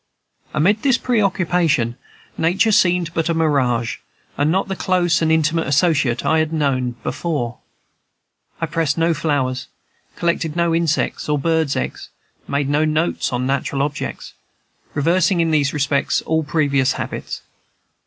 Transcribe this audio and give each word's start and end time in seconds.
Amid 0.51 0.81
this 0.81 0.97
preoccupation, 0.97 1.95
Nature 2.35 2.71
seemed 2.71 3.13
but 3.13 3.29
a 3.29 3.35
mirage, 3.35 3.97
and 4.35 4.51
not 4.51 4.67
the 4.67 4.75
close 4.75 5.21
and 5.21 5.31
intimate 5.31 5.67
associate 5.67 6.25
I 6.25 6.39
had 6.39 6.57
before 7.03 7.47
known. 7.47 7.57
I 8.61 8.65
pressed 8.65 8.97
no 8.97 9.13
flowers, 9.13 9.67
collected 10.15 10.55
no 10.55 10.73
insects 10.73 11.29
or 11.29 11.37
birds' 11.37 11.75
eggs, 11.75 12.09
made 12.47 12.67
no 12.67 12.83
notes 12.83 13.31
on 13.31 13.45
natural 13.45 13.83
objects, 13.83 14.33
reversing 14.95 15.39
in 15.39 15.51
these 15.51 15.71
respects 15.71 16.21
all 16.23 16.41
previous 16.43 16.93
habits. 16.93 17.43